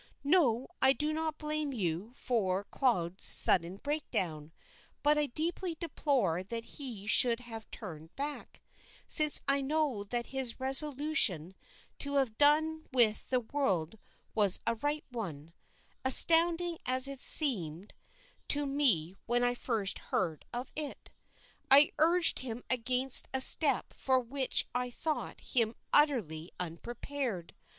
[0.23, 4.51] No, I do not blame you for Claude's sudden breakdown,
[5.03, 8.63] but I deeply deplore that he should have turned back,
[9.05, 11.53] since I know that his resolution
[11.99, 13.99] to have done with the world
[14.33, 15.53] was a right one
[16.03, 17.93] astounding as it seemed
[18.47, 21.11] to me when I first heard of it.
[21.69, 27.53] I urged him against a step for which I thought him utterly unprepared.